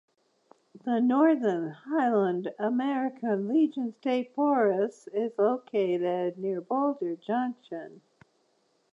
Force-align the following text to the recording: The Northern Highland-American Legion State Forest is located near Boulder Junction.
The 0.83 0.99
Northern 0.99 1.69
Highland-American 1.69 3.47
Legion 3.47 3.91
State 3.93 4.33
Forest 4.33 5.09
is 5.13 5.37
located 5.37 6.39
near 6.39 6.59
Boulder 6.59 7.15
Junction. 7.17 8.01